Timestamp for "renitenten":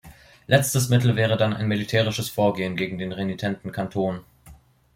3.11-3.71